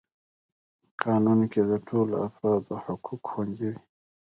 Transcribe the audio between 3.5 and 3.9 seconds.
وي.